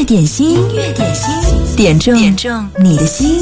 [0.00, 3.38] 乐点心，音乐点心，点中点中你的心。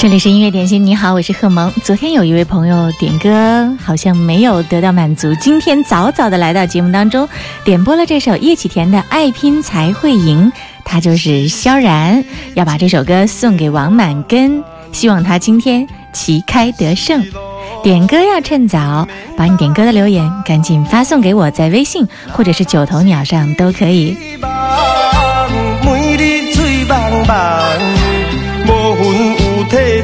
[0.00, 1.72] 这里是音乐点心，你好，我是贺萌。
[1.82, 7.28] 昨天有一位朋友点歌，好像没有得到满足，今天早早的来到节目当中，
[7.64, 10.52] 点播了这首叶启田的《爱拼才会赢》，
[10.84, 12.24] 他就是萧然，
[12.54, 14.62] 要把这首歌送给王满根，
[14.92, 17.20] 希望他今天旗开得胜。
[17.82, 24.16] 点歌要趁早，把你点歌的留言赶紧发送给我，在微信或者是九头鸟上都可以。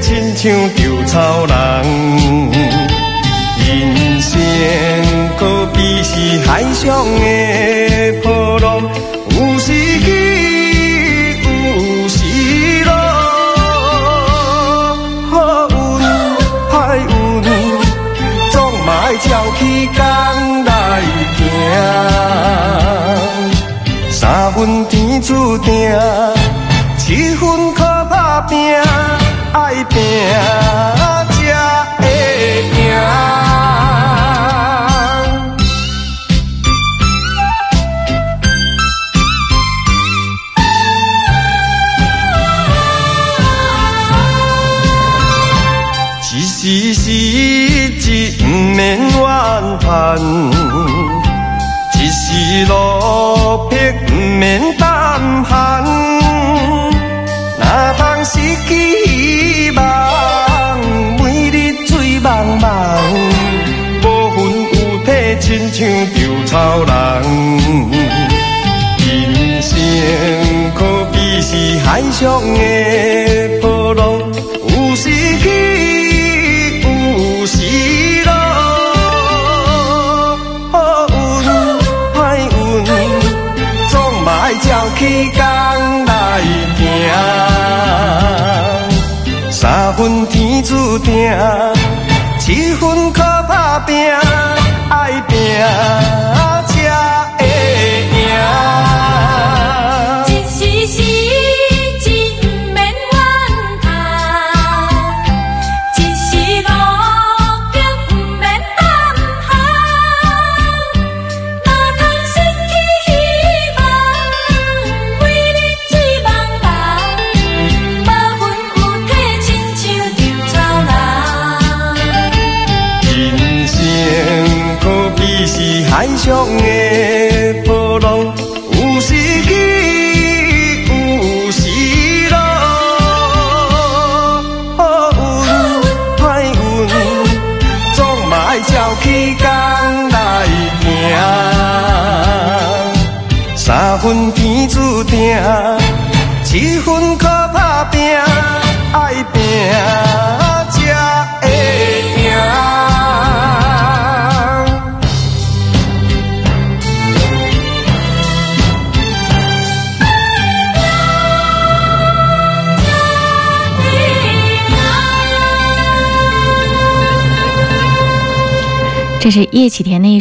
[0.05, 1.55] 亲像稻草人，
[3.59, 4.39] 人生
[5.39, 6.13] 可比是
[6.47, 8.83] 海上的波浪，
[9.31, 9.73] 有时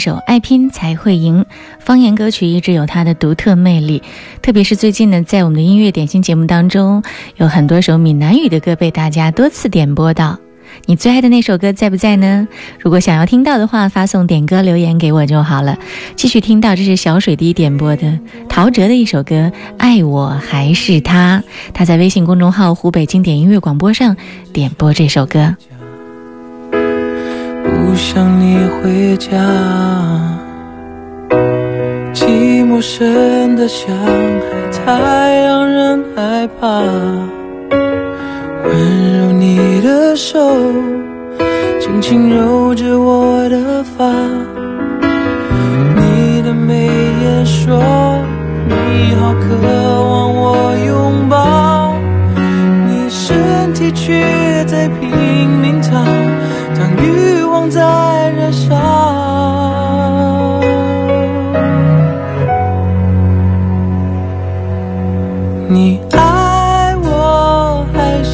[0.03, 1.43] 首《爱拼才会赢》，
[1.79, 4.03] 方言歌曲一直有它的独特魅力。
[4.41, 7.01] 特别是最近呢，在我们的音乐点心节目当中，
[7.37, 10.37] 有很多首闽南语的歌被大家多次点播到。
[10.87, 12.45] 你最爱的那首歌在不在呢？
[12.79, 15.77] 如果想要听到的话，发送点歌留言给我就好了。
[16.17, 19.35] 继续听到，这是小水滴点播的陶喆的一首歌
[19.77, 21.41] 《爱我还是他》，
[21.73, 24.17] 他在微信公众号“湖北经典音乐广播”上
[24.51, 25.55] 点播这首歌。
[27.73, 29.31] 不想你回家，
[32.13, 36.67] 寂寞深得像海，太让人害怕。
[38.63, 38.69] 温
[39.17, 40.39] 柔你的手，
[41.79, 44.05] 轻轻揉着我的发。
[45.95, 46.85] 你的眉
[47.23, 47.81] 眼说，
[48.67, 51.95] 你好渴望我拥抱，
[52.87, 56.32] 你身体却在拼命逃。
[57.03, 57.81] 欲望在
[58.31, 58.75] 燃烧，
[65.67, 68.31] 你爱我还是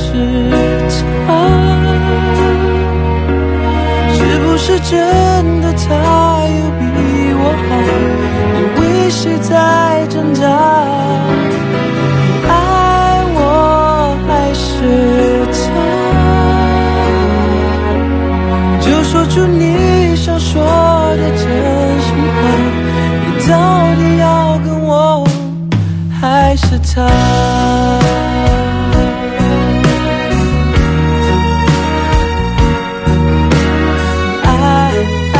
[1.25, 1.27] 他？
[4.13, 5.87] 是不是真的他
[6.45, 6.81] 有比
[7.33, 7.43] 我？
[7.69, 7.71] 好，
[8.53, 9.51] 你为谁在
[10.09, 10.45] 挣扎？
[19.29, 21.45] 出你想说的真
[22.01, 22.37] 心话，
[23.25, 23.53] 你到
[23.95, 25.23] 底要跟我
[26.19, 27.05] 还是他？
[34.43, 34.47] 爱
[35.31, 35.37] 他。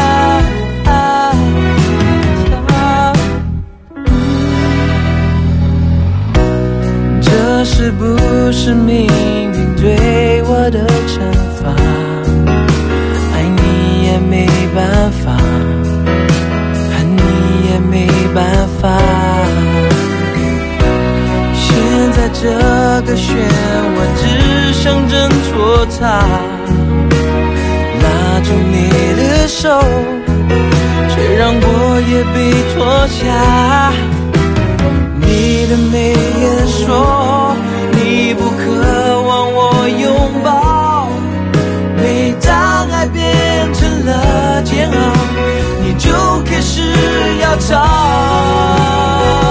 [7.21, 7.27] 这
[7.65, 8.03] 是不
[8.51, 11.48] 是命运对我的惩罚？
[18.33, 18.43] 办
[18.81, 18.89] 法。
[21.53, 21.67] 现
[22.13, 22.41] 在这
[23.05, 23.27] 个漩
[23.95, 24.21] 涡只
[24.73, 26.01] 想挣脱它，
[28.03, 28.05] 拉
[28.43, 28.77] 住你
[29.17, 29.63] 的手，
[31.09, 31.65] 却让我
[32.09, 32.37] 也被
[32.73, 32.77] 拖
[33.07, 33.19] 下。
[35.21, 35.27] 你
[35.67, 35.95] 的眉
[36.41, 37.55] 眼说
[37.91, 38.57] 你不渴
[39.21, 39.57] 望我
[40.01, 40.03] 拥
[40.43, 40.47] 抱，
[41.97, 42.49] 每当
[42.91, 43.17] 爱变
[43.73, 44.09] 成了
[44.63, 44.93] 煎熬，
[45.99, 46.09] 就
[46.45, 46.81] 开始
[47.41, 49.48] 要逃。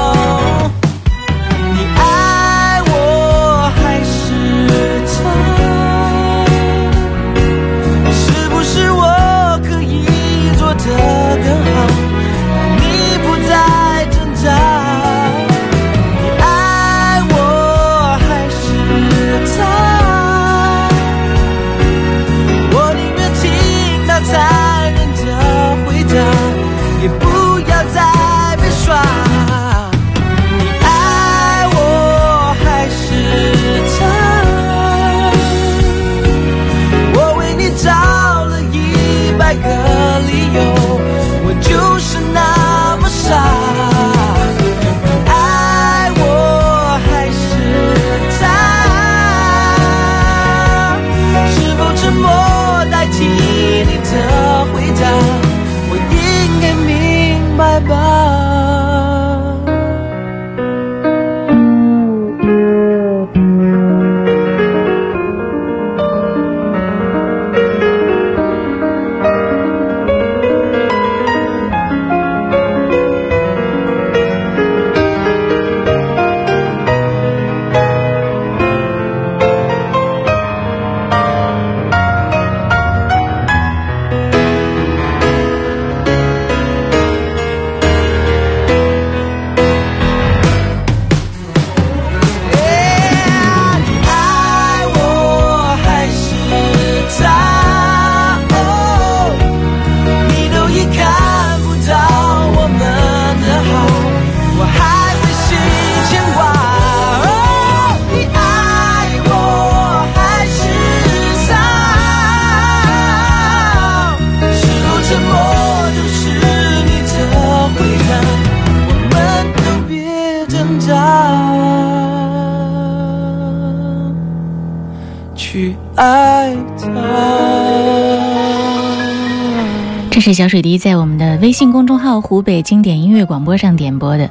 [130.38, 134.30] 小水滴在我们的微信公众号“湖北经典音乐广播”上点播的。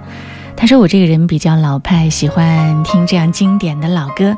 [0.55, 4.33] 他说我这个人比较老派，喜欢听这样经典的老歌。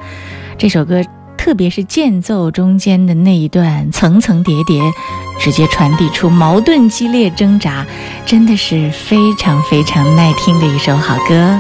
[0.58, 1.04] 这首歌，
[1.38, 4.82] 特别是间奏中间的那一段层层叠叠，
[5.40, 7.86] 直接传递出矛盾激烈挣扎，
[8.26, 11.56] 真的是非常非常耐听的一首好歌。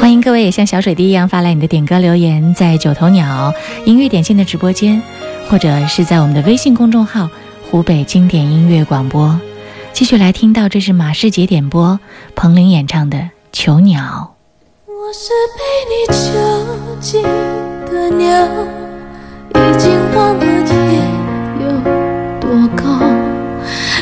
[0.00, 3.52] 欢迎各位也像小水滴一样发来你的点歌留言，在九头鸟
[3.84, 5.02] 音乐点心的直播间，
[5.50, 7.28] 或者是在我们的微信公众号
[7.70, 9.38] “湖北经典音乐广播”。
[9.92, 11.98] 继续来听到，这是马世杰点播，
[12.34, 13.18] 彭羚演唱的
[13.50, 14.34] 《囚鸟》。
[14.92, 16.20] 我是被你囚
[17.00, 18.46] 禁的鸟，
[19.54, 20.76] 已经忘了天
[21.62, 21.66] 有
[22.40, 22.84] 多高。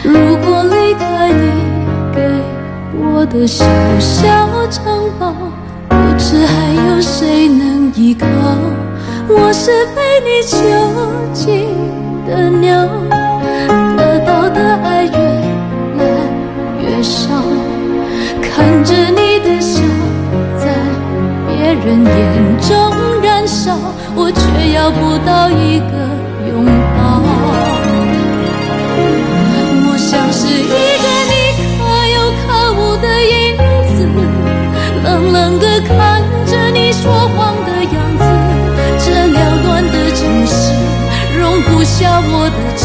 [0.03, 1.43] 如果离开你
[2.13, 2.19] 给
[2.99, 3.65] 我的小
[4.01, 4.27] 小
[4.69, 5.33] 城堡，
[5.89, 8.27] 不知还有谁能依靠。
[9.29, 10.57] 我是被你囚
[11.33, 11.69] 禁
[12.27, 12.89] 的鸟，
[14.45, 15.17] 我的爱越
[15.97, 16.05] 来
[16.79, 17.33] 越少，
[18.43, 19.81] 看着你的笑
[20.59, 20.69] 在
[21.49, 22.13] 别人眼
[22.61, 22.69] 中
[23.23, 23.75] 燃烧，
[24.15, 24.37] 我却
[24.75, 25.93] 要不到一个
[26.47, 27.25] 拥抱。
[29.87, 31.33] 我像是一个你
[31.81, 31.83] 可
[32.13, 32.45] 有可
[32.77, 33.33] 无的影
[33.97, 33.97] 子，
[35.05, 37.01] 冷冷的看着你说
[37.35, 38.23] 谎的样子。
[38.99, 40.53] 这缭乱的城市
[41.41, 42.85] 容不下我的痴，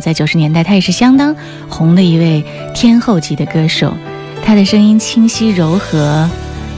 [0.00, 1.34] 在九十年代，她也是相当
[1.68, 3.94] 红的一位天后级的歌手。
[4.44, 6.28] 她的声音清晰柔和，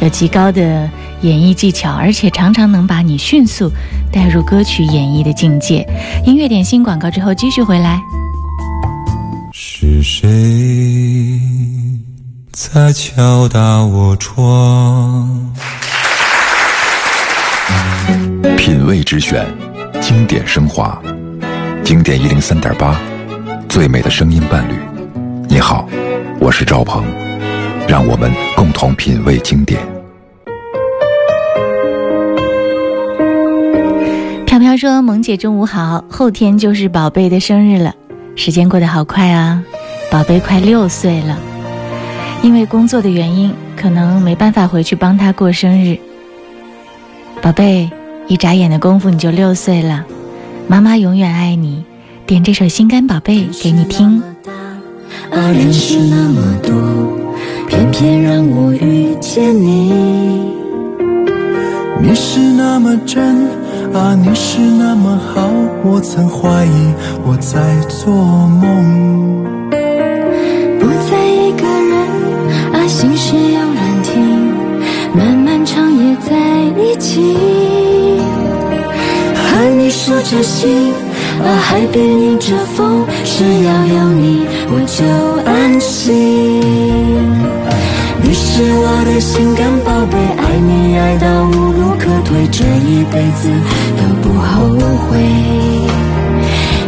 [0.00, 0.90] 有极高的
[1.22, 3.70] 演绎技巧，而且常常能把你迅速
[4.12, 5.86] 带入歌曲演绎的境界。
[6.26, 8.00] 音乐点心广告之后继续回来。
[9.52, 11.40] 是谁
[12.52, 15.52] 在敲打我窗？
[18.56, 19.46] 品味之选，
[20.00, 21.00] 经典升华，
[21.84, 23.00] 经典一零三点八，
[23.72, 24.74] 最美的声音伴侣。
[25.48, 25.88] 你好，
[26.38, 27.02] 我是赵鹏，
[27.88, 29.80] 让我们共同品味经典。
[34.44, 37.94] 飘飘说：“萌姐中午好，后天就是宝贝的生日了，
[38.36, 39.64] 时间过得好快啊，
[40.10, 41.38] 宝贝快六岁了。
[42.42, 45.96] 因为工作的原因，可能没办法回去帮他过生日。
[47.40, 47.90] 宝贝，
[48.28, 50.04] 一眨眼的功夫你就六岁了，
[50.68, 51.82] 妈妈永远爱你。
[52.26, 54.22] 点这首《心肝宝贝》给你听。
[55.30, 56.72] 啊，人是那么多，
[57.68, 59.92] 偏偏让我遇见你。
[62.00, 63.46] 你是那么真
[63.94, 65.48] 啊，你是那么好，
[65.84, 69.44] 我曾怀疑我在做梦。
[70.78, 71.92] 不再一个人
[72.74, 74.52] 啊，心事有人听，
[75.14, 76.36] 漫漫长夜在
[76.82, 77.36] 一起。
[79.34, 80.92] 和你说着心
[81.44, 85.04] 啊，海边迎着风，只要有你我就
[85.44, 86.61] 安心。
[88.22, 93.50] 你是我的心肝宝贝，爱你爱到无路可退，这一辈子
[93.99, 94.70] 都不后
[95.08, 95.18] 悔。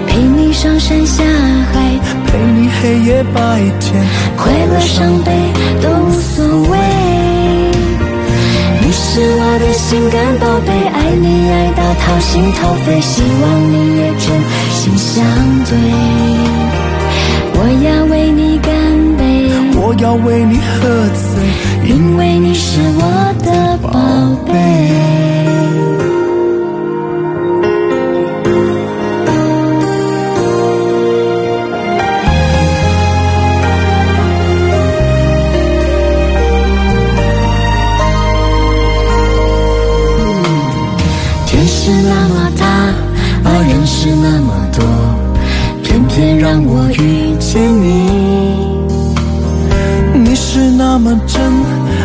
[0.07, 1.25] 陪你上山下
[1.73, 4.05] 海，陪你黑夜白天，
[4.37, 5.33] 快乐伤悲
[5.83, 7.14] 都无所谓。
[8.95, 14.25] 你是我的心肝宝贝，爱你爱到掏心掏肺，希望你也真
[14.71, 15.25] 心相
[15.65, 15.77] 对。
[17.57, 18.71] 我要为你干
[19.17, 21.27] 杯，我要为你喝醉，
[21.93, 23.91] 因为你是我的宝
[24.47, 25.24] 贝。
[44.05, 44.85] 是那么多，
[45.83, 47.87] 偏偏让我遇见你。
[50.23, 51.41] 你是那么真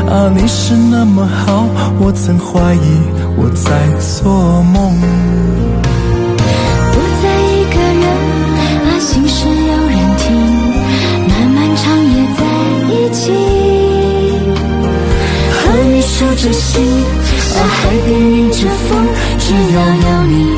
[0.08, 1.65] 啊，你是那么好，
[2.00, 3.01] 我曾怀疑
[3.36, 4.32] 我在做
[4.72, 4.96] 梦。
[6.94, 8.08] 不再一个人，
[8.79, 10.32] 啊，心事有人听，
[11.27, 12.39] 漫漫长夜在
[12.96, 13.36] 一起，
[15.51, 15.60] 和
[15.91, 16.82] 你守着心，
[17.58, 19.06] 啊，海边迎着风，
[19.38, 20.58] 只要有你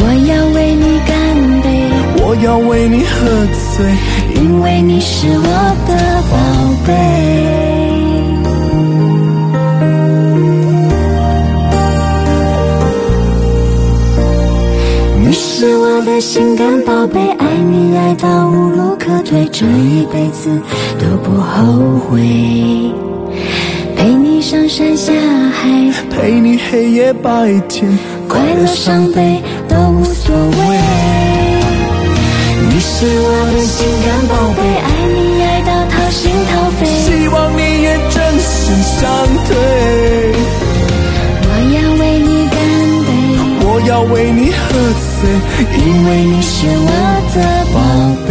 [0.00, 1.14] 我要为你干
[1.62, 1.66] 杯，
[2.22, 3.46] 我要为你喝
[3.76, 3.84] 醉，
[4.36, 5.42] 因为你是我
[5.86, 5.92] 的
[6.30, 6.34] 宝
[6.86, 6.92] 贝。
[15.26, 20.50] 你是我的心肝宝贝，爱你爱到无路可退，这一辈子
[20.98, 22.20] 都不后悔。
[23.96, 27.98] 陪你上山下海，陪你黑夜白天，
[28.28, 29.42] 快乐伤悲
[29.74, 30.60] 都无所谓。
[32.70, 38.62] 你是我的心肝宝贝，爱你爱到掏心掏肺，希望你也真心
[38.94, 39.00] 相
[39.48, 39.52] 对。
[41.46, 42.56] 我要为你干
[43.06, 43.10] 杯，
[43.66, 44.62] 我要为你喝
[45.18, 45.26] 醉，
[45.84, 46.54] 因为你是
[46.86, 46.88] 我
[47.34, 47.36] 的
[47.74, 47.76] 宝
[48.28, 48.30] 贝。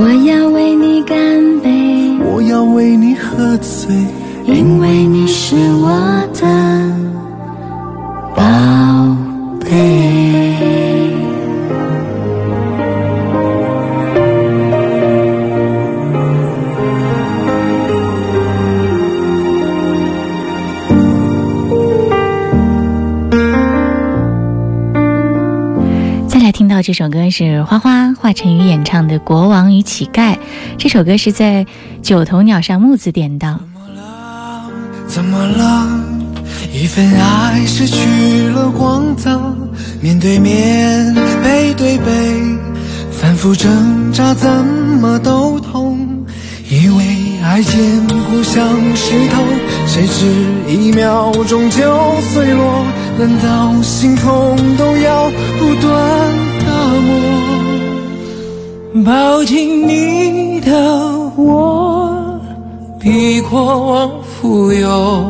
[0.00, 1.16] 我要为你干
[1.60, 1.66] 杯，
[2.24, 3.94] 我要为你喝醉，
[4.44, 5.88] 因为你是我
[6.34, 6.46] 的
[26.98, 30.34] 首歌是花花华晨宇演唱的《国王与乞丐》，
[30.78, 31.64] 这首歌是在
[32.02, 33.60] 九头鸟上木子点到。
[35.06, 35.88] 怎么了？
[36.72, 39.40] 一份爱失去了光泽，
[40.00, 42.58] 面对面，背对背，
[43.12, 44.50] 反复挣扎，怎
[45.00, 46.00] 么都痛。
[46.68, 47.04] 以为
[47.44, 48.60] 爱坚固像
[48.96, 49.42] 石头，
[49.86, 50.26] 谁知
[50.68, 52.84] 一秒钟就碎落。
[53.16, 54.87] 难道心痛都
[59.08, 60.70] 抱紧你的
[61.34, 62.38] 我，
[63.00, 65.24] 比过往富有，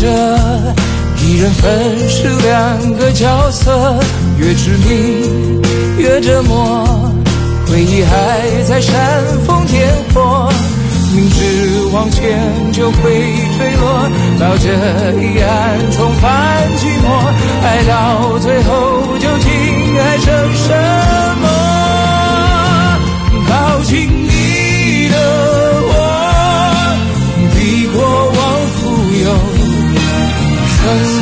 [0.00, 0.06] 着，
[1.20, 3.96] 一人分饰两个角色，
[4.38, 5.60] 越致命
[5.98, 6.86] 越折磨，
[7.66, 8.94] 回忆还在煽
[9.46, 10.48] 风点火，
[11.14, 12.38] 明知往前
[12.72, 13.02] 就会
[13.58, 14.08] 坠落，
[14.38, 14.66] 抱着
[15.20, 15.46] 遗憾
[15.90, 16.26] 重返
[16.76, 17.06] 寂寞，
[17.64, 18.72] 爱到最后
[19.18, 19.50] 究竟
[19.98, 20.97] 爱成什么？
[30.88, 31.17] 曾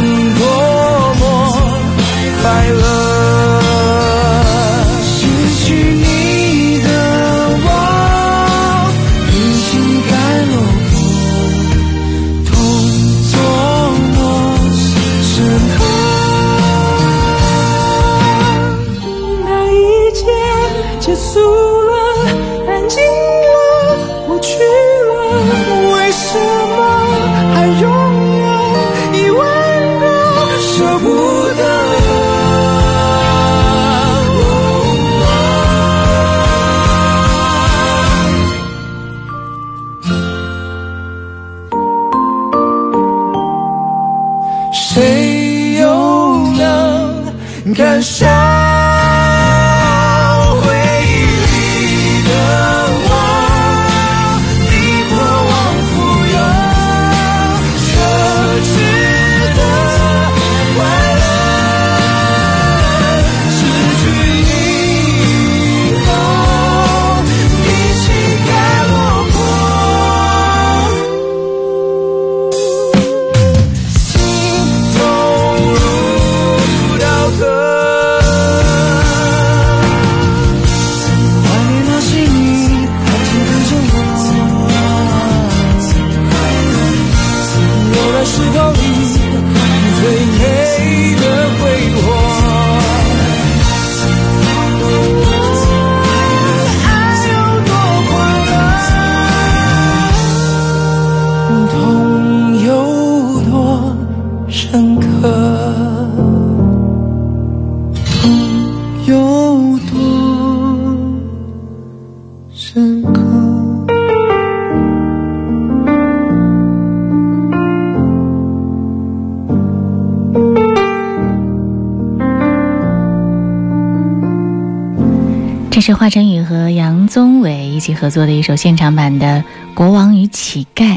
[125.87, 129.45] 是华晨宇和杨宗纬一起合作的一首现场版的
[129.77, 130.95] 《国王与乞丐》，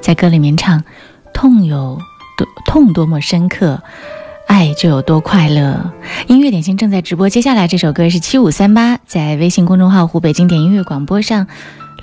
[0.00, 0.82] 在歌里面唱
[1.32, 1.96] ：“痛有
[2.36, 3.80] 多痛多么深刻，
[4.48, 5.92] 爱就有多快乐。”
[6.26, 11.46] 音乐点心正在直播，接下来这首歌是七五三八在微信公众号“湖北经典音乐广播”上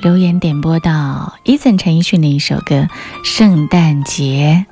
[0.02, 2.76] 留言点播到 Eason 陈奕迅的一首歌
[3.26, 4.66] 《圣诞节》。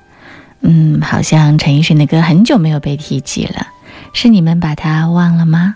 [0.61, 3.67] 嗯，好像陈奕迅的歌很久没有被提及了，
[4.13, 5.75] 是你们把它忘了吗？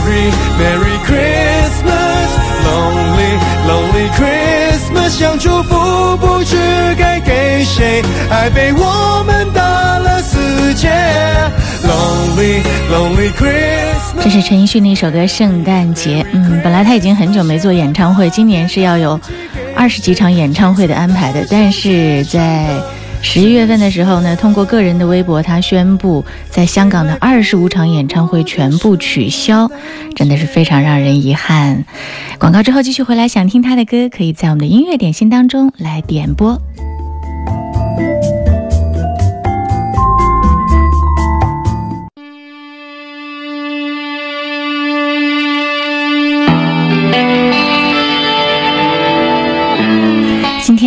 [0.00, 2.30] Merry Merry Christmas,
[2.64, 3.32] Lonely
[3.68, 6.56] Lonely Christmas，想祝福不知
[6.98, 9.62] 该给谁，爱被我们打
[9.98, 10.88] 了死结。
[11.84, 14.22] Lonely Lonely Christmas。
[14.22, 16.22] 这是陈奕迅的一首歌《圣诞节》。
[16.32, 19.20] 嗯，本来他已经很久没做演唱会，今年是要有
[19.76, 22.66] 二十几场演唱会的安排的，但是在
[23.22, 29.70] 十一月份的时候呢，通过个人的微博，他宣布在香港的二十五场演唱会全部取消，
[30.16, 31.84] 真的是非常让人遗憾。
[32.38, 36.60] 广告之后继续回来，想听他的歌，可以在我们的音乐点心当中来点播。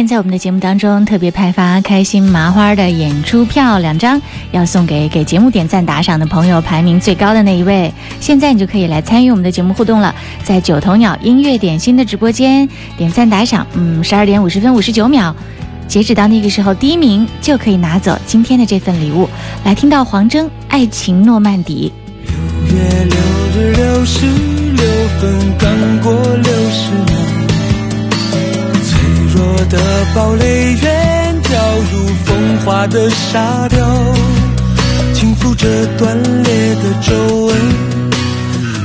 [0.07, 7.93] 在我们的节目当中特别派发开心麻花的演出票两张，要送给给节目点赞打赏的朋友，排名最高的那一位。
[8.19, 10.13] 现在你就可以来参与我们的节目互动了，
[10.43, 15.35] 在九头鸟音乐点心的直播间点赞打赏，嗯，十二点五十分五十九秒，
[15.87, 19.29] 截止到那个时候，第一名就可以拿走今天的这份礼物。
[19.63, 21.91] 来听到黄征《爱情诺曼底
[22.69, 23.17] 六月六
[23.55, 24.85] 日六十六
[25.19, 27.32] 分，刚过六十秒。
[29.45, 29.77] 我的
[30.15, 31.51] 堡垒远掉
[31.91, 33.77] 入风化的沙雕，
[35.13, 37.13] 轻抚着断裂的皱
[37.47, 37.55] 纹，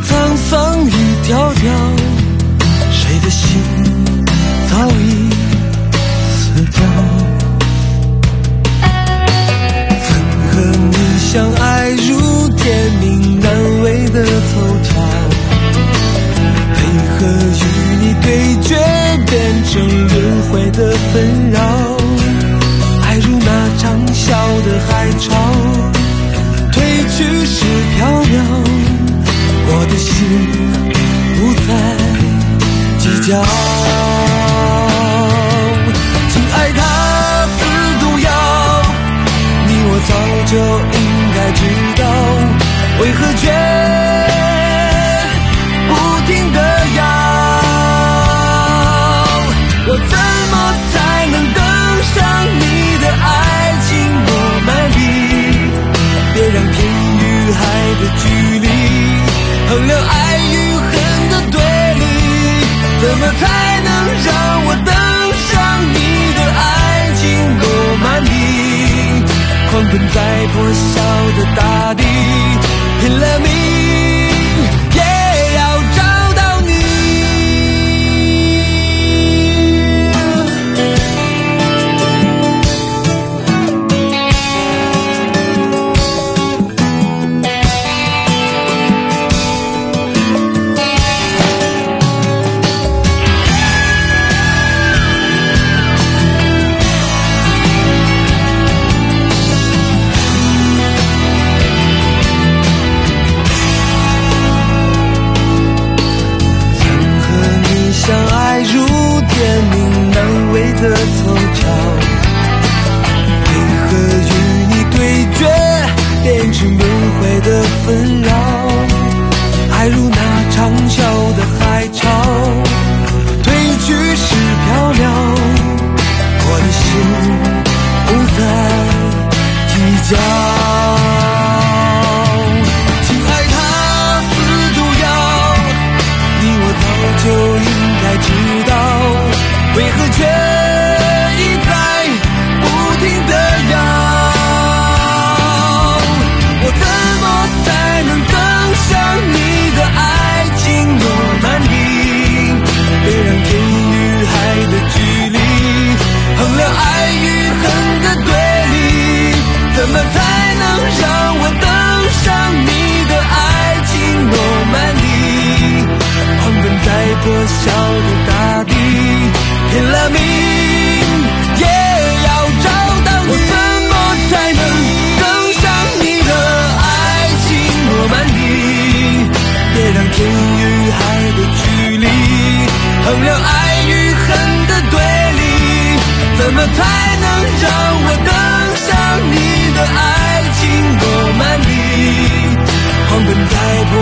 [0.04, 0.10] 沧
[0.50, 0.90] 桑一
[1.24, 1.62] 条条，
[2.90, 3.46] 谁的心
[4.68, 5.30] 早已
[6.34, 6.40] 死
[6.72, 6.76] 掉？
[10.04, 10.06] 曾
[10.50, 10.52] 和
[10.90, 10.96] 你
[11.30, 12.66] 相爱如天
[13.00, 13.46] 命难
[13.82, 14.87] 违的头条，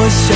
[0.08, 0.35] 在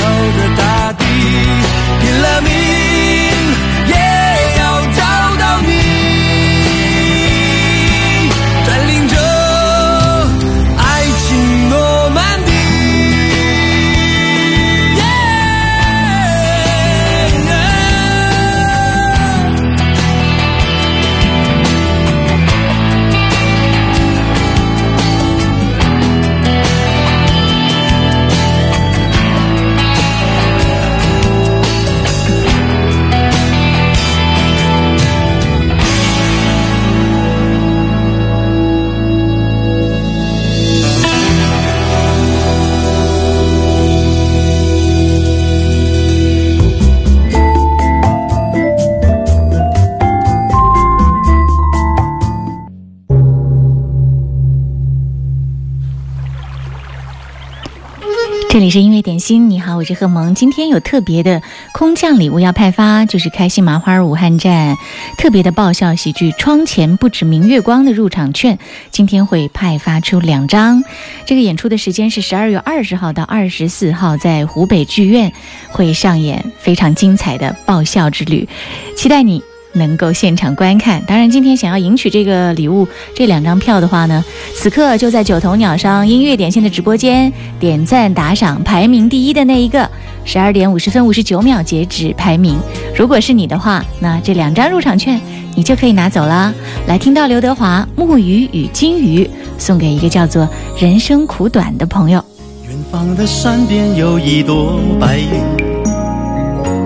[58.49, 60.35] 这里是音乐点心，你好，我是贺萌。
[60.35, 61.41] 今天有特别的
[61.73, 64.75] 空降礼物要派发，就是开心麻花武汉站
[65.17, 68.59] 特别的爆笑喜剧《窗前不止明月光》的入场券，
[68.91, 70.83] 今天会派发出两张。
[71.25, 75.31] 这个演出的时间是十二月二十号到二十四号，在湖北剧院
[75.69, 78.49] 会上演非常精彩的爆笑之旅，
[78.97, 79.41] 期待你。
[79.73, 81.01] 能够现场观看。
[81.05, 84.23] 当然，今天想要赢取这个礼物这两张票的话呢，
[84.55, 89.89] 此刻就在九头鸟商音乐点心的直播间点赞打赏，排名第一的那一个，
[90.25, 92.57] 十二点五十分五十九秒截止排名。
[92.95, 95.19] 如果是你的话，那这两张入场券
[95.55, 96.53] 你就可以拿走啦。
[96.87, 99.23] 来听到刘德华《木鱼与金鱼》，
[99.57, 102.23] 送给一个叫做“人生苦短”的朋友。
[102.67, 105.70] 远方的山边有一朵白云。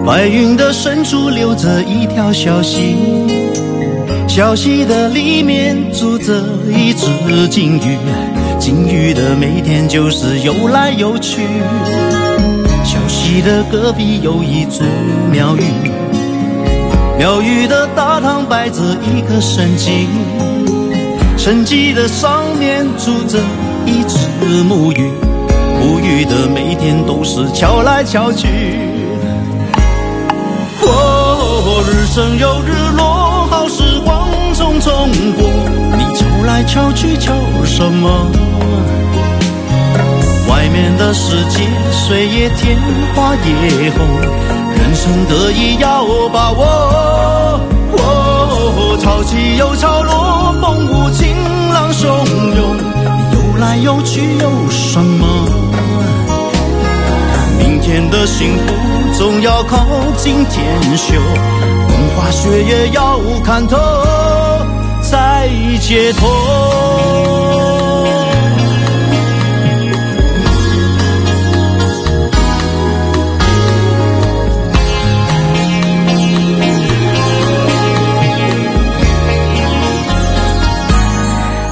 [0.05, 2.95] 白云的深处留着一条小溪，
[4.27, 7.97] 小溪的里面住着一只金鱼，
[8.59, 11.41] 金鱼的每天就是游来游去。
[12.83, 14.85] 小溪的隔壁有一座
[15.31, 15.63] 庙宇，
[17.17, 20.07] 庙宇的大堂摆着一个神迹，
[21.35, 23.39] 神迹的上面住着
[23.87, 25.11] 一只木鱼，
[25.81, 28.47] 木鱼的每天都是敲来敲去。
[32.15, 33.03] 哦，日升又日落，
[33.49, 34.89] 好时光匆匆
[35.33, 35.43] 过。
[35.97, 37.33] 你敲来敲去敲
[37.65, 38.09] 什么？
[40.47, 41.59] 外面的世界
[41.91, 42.79] 水也甜，
[43.13, 44.07] 花也红，
[44.77, 47.59] 人生得意要把握。
[47.97, 51.35] 哦，潮起又潮落，风无情，
[51.73, 52.05] 浪汹
[52.55, 52.77] 涌，
[53.33, 55.27] 游来游去有什么？
[57.85, 58.73] 天的幸福
[59.13, 59.85] 总要靠
[60.17, 61.13] 今天修，
[61.87, 63.77] 风花雪月要看透
[65.03, 65.47] 才
[65.79, 67.04] 解脱。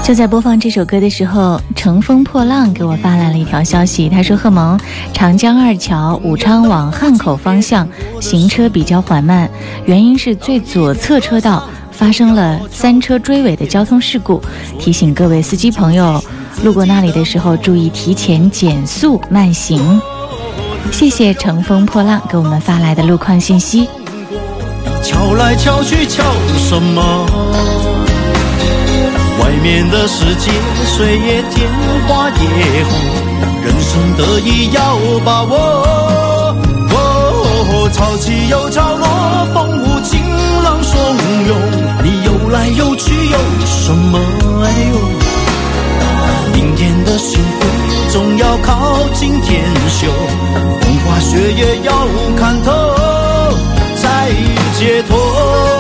[0.04, 4.78] 就在播放这首歌的时候，乘风破浪给我发来了一条消息，他说：“贺萌，
[5.14, 7.88] 长江二桥武昌往汉口方向
[8.20, 9.50] 行车比较缓慢，
[9.86, 14.42] 原因是最左侧车道发生了三车追尾的交通事故，
[14.78, 16.22] 提醒各位司机朋友，
[16.66, 20.02] 路过那里的时候注意提前减速慢行。”
[20.92, 23.88] 谢谢乘风破浪给我们发来的路况信息。
[25.02, 26.24] 敲来敲去敲
[26.58, 27.26] 什么？
[29.54, 30.52] 外面的世界，
[30.98, 31.70] 水也甜，
[32.08, 32.92] 花也红，
[33.62, 35.56] 人生得意要把握。
[36.90, 39.06] 哦，潮起又潮落，
[39.54, 40.20] 风无情，
[40.64, 40.96] 浪汹
[41.48, 41.56] 涌，
[42.04, 43.38] 你游来游去有
[43.68, 44.20] 什么？
[44.64, 44.96] 哎呦，
[46.56, 47.54] 明天的幸福
[48.12, 50.08] 总要靠今天修，
[50.82, 51.94] 风花雪月要
[52.40, 52.72] 看透
[54.02, 54.32] 才
[54.80, 55.73] 解脱。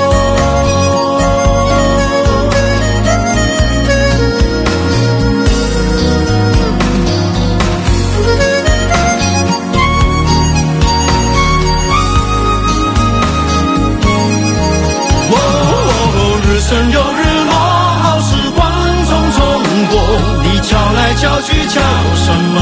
[21.73, 21.81] 敲去敲
[22.15, 22.57] 什么？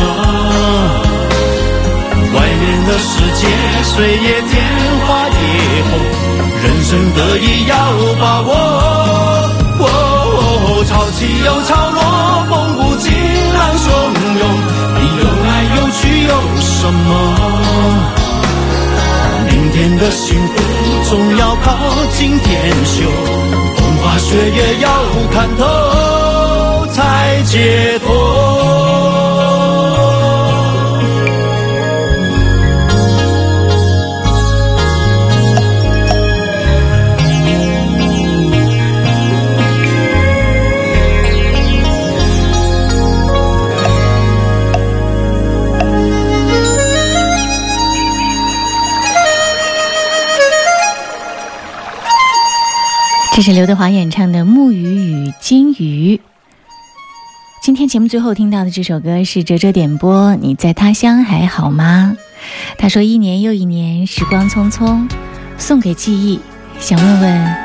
[2.33, 3.43] 外面的世界，
[3.83, 4.53] 水也甜，
[5.05, 5.33] 花也
[5.83, 5.91] 红，
[6.63, 7.75] 人生得意要
[8.19, 8.49] 把握。
[9.83, 9.85] 哦，
[10.87, 11.99] 潮起又潮落，
[12.49, 13.11] 风无情，
[13.53, 13.85] 浪汹
[14.39, 14.43] 涌，
[14.95, 16.31] 你游来游去有
[16.61, 17.09] 什么？
[19.49, 20.53] 明天的幸福
[21.09, 21.67] 总要靠
[22.13, 22.49] 今天
[22.85, 23.03] 修，
[23.75, 24.87] 风花雪月要
[25.33, 25.61] 看透
[26.93, 28.30] 才解脱。
[53.41, 56.15] 这是刘德华演唱的《木鱼与金鱼》。
[57.63, 62.15] 今天节目最后听到的这首歌是哲哲点播，《你在他乡还好吗》？
[62.77, 65.09] 他说：“一年又一年，时光匆匆，
[65.57, 66.39] 送给记忆，
[66.79, 67.55] 想问问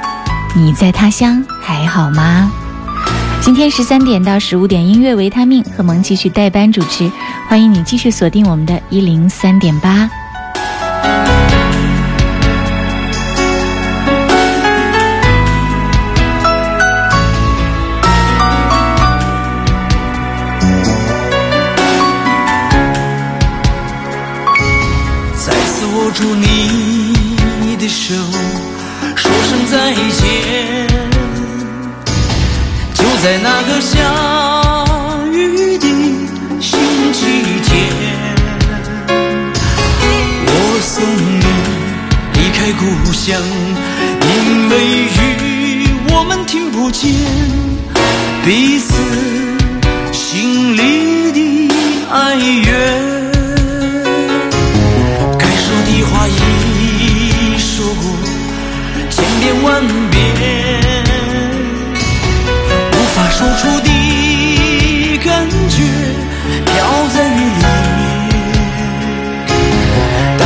[0.57, 2.51] 你在他乡还好吗？”
[3.45, 7.13] 今天十三点到十五点，音乐维他命和萌继续代班主持，
[7.49, 10.09] 欢迎你继续锁定我们的一零三点八。
[26.17, 28.15] 住你的手，
[29.15, 30.89] 说声再见。
[32.95, 33.93] 就在那个下
[35.31, 35.87] 雨的
[36.59, 36.79] 星
[37.13, 37.21] 期
[37.65, 37.71] 天，
[40.47, 40.51] 我
[40.81, 41.05] 送
[41.37, 41.45] 你
[42.33, 43.39] 离开故乡，
[44.23, 47.13] 因为雨我们听不见
[48.43, 48.95] 彼此
[50.13, 51.39] 心里的
[52.11, 53.06] 哀怨。
[59.67, 60.15] 万遍，
[62.93, 63.89] 无法说出的
[65.25, 65.29] 感
[65.69, 65.77] 觉
[66.65, 66.75] 飘
[67.13, 67.65] 在雨里
[67.99, 68.01] 面。
[70.39, 70.41] 当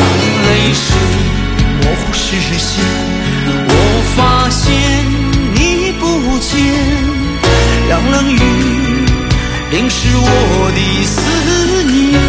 [0.46, 0.82] 泪水
[1.82, 2.24] 模糊视
[2.58, 2.70] 线，
[3.68, 3.70] 我
[4.16, 4.18] 发
[4.48, 4.58] 现
[5.54, 5.58] 你
[6.00, 6.02] 不
[6.38, 6.50] 见，
[7.90, 8.38] 让冷雨
[9.70, 10.24] 淋湿我
[10.74, 11.18] 的思
[11.84, 12.19] 念。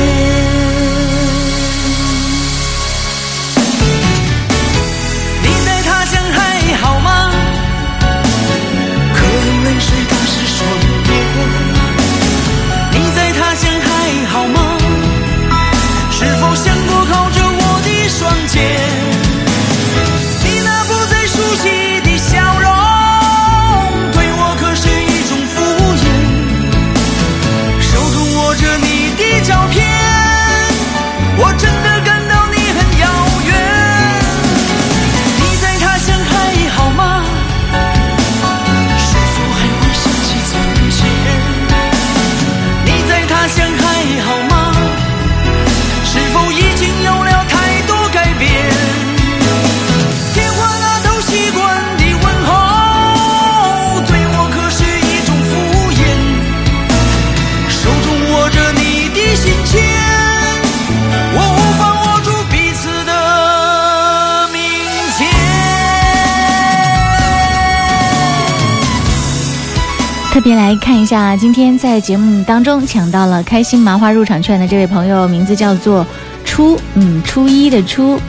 [70.41, 76.03] 特别来看一下，今天在节目当中抢到了开心麻花入场券的这位朋友，名字叫做
[76.43, 78.19] 初，嗯，初一的初，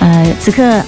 [0.00, 0.82] 呃，此刻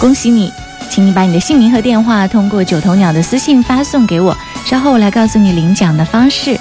[0.00, 0.50] 恭喜你，
[0.88, 4.34] 请你把你的姓名和电话通过九头鸟的私信发送给我，
[4.64, 6.58] 稍后我来告诉你领奖的方式。